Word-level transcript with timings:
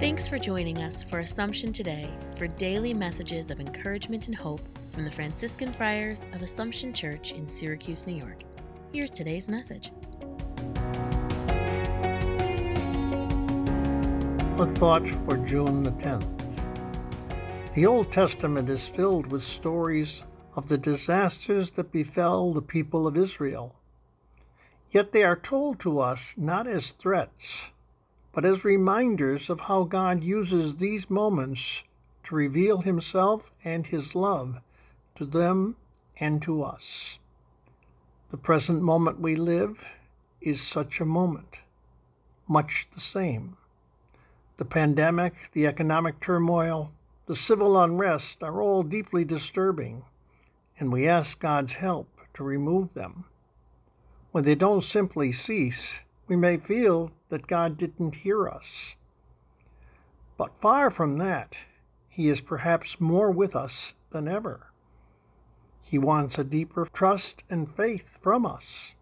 Thanks 0.00 0.26
for 0.26 0.38
joining 0.38 0.78
us 0.78 1.02
for 1.02 1.18
Assumption 1.18 1.74
Today 1.74 2.08
for 2.38 2.46
daily 2.46 2.94
messages 2.94 3.50
of 3.50 3.60
encouragement 3.60 4.28
and 4.28 4.34
hope 4.34 4.62
from 4.92 5.04
the 5.04 5.10
Franciscan 5.10 5.74
Friars 5.74 6.22
of 6.32 6.40
Assumption 6.40 6.94
Church 6.94 7.32
in 7.32 7.46
Syracuse, 7.46 8.06
New 8.06 8.14
York. 8.14 8.40
Here's 8.94 9.10
today's 9.10 9.50
message. 9.50 9.92
A 14.58 14.74
thought 14.76 15.06
for 15.06 15.36
June 15.36 15.82
the 15.82 15.92
10th. 15.92 17.74
The 17.74 17.84
Old 17.84 18.10
Testament 18.10 18.70
is 18.70 18.88
filled 18.88 19.30
with 19.30 19.42
stories 19.42 20.22
of 20.56 20.70
the 20.70 20.78
disasters 20.78 21.72
that 21.72 21.92
befell 21.92 22.54
the 22.54 22.62
people 22.62 23.06
of 23.06 23.18
Israel. 23.18 23.74
Yet 24.90 25.12
they 25.12 25.24
are 25.24 25.36
told 25.36 25.78
to 25.80 26.00
us 26.00 26.32
not 26.38 26.66
as 26.66 26.92
threats, 26.92 27.64
but 28.32 28.44
as 28.44 28.64
reminders 28.64 29.50
of 29.50 29.62
how 29.62 29.84
God 29.84 30.22
uses 30.22 30.76
these 30.76 31.10
moments 31.10 31.82
to 32.24 32.34
reveal 32.34 32.82
Himself 32.82 33.50
and 33.64 33.86
His 33.86 34.14
love 34.14 34.60
to 35.16 35.24
them 35.24 35.76
and 36.18 36.40
to 36.42 36.62
us. 36.62 37.18
The 38.30 38.36
present 38.36 38.82
moment 38.82 39.20
we 39.20 39.34
live 39.34 39.84
is 40.40 40.62
such 40.62 41.00
a 41.00 41.04
moment, 41.04 41.56
much 42.46 42.86
the 42.94 43.00
same. 43.00 43.56
The 44.58 44.64
pandemic, 44.64 45.50
the 45.52 45.66
economic 45.66 46.20
turmoil, 46.20 46.92
the 47.26 47.34
civil 47.34 47.80
unrest 47.80 48.42
are 48.42 48.60
all 48.60 48.82
deeply 48.82 49.24
disturbing, 49.24 50.04
and 50.78 50.92
we 50.92 51.08
ask 51.08 51.40
God's 51.40 51.74
help 51.74 52.08
to 52.34 52.44
remove 52.44 52.94
them. 52.94 53.24
When 54.32 54.44
they 54.44 54.54
don't 54.54 54.84
simply 54.84 55.32
cease, 55.32 56.00
we 56.30 56.36
may 56.36 56.56
feel 56.56 57.10
that 57.28 57.48
God 57.48 57.76
didn't 57.76 58.14
hear 58.14 58.48
us. 58.48 58.94
But 60.38 60.56
far 60.56 60.88
from 60.88 61.18
that, 61.18 61.56
He 62.08 62.28
is 62.28 62.40
perhaps 62.40 63.00
more 63.00 63.32
with 63.32 63.56
us 63.56 63.94
than 64.10 64.28
ever. 64.28 64.72
He 65.82 65.98
wants 65.98 66.38
a 66.38 66.44
deeper 66.44 66.86
trust 66.92 67.42
and 67.50 67.68
faith 67.68 68.16
from 68.22 68.46
us. 68.46 68.92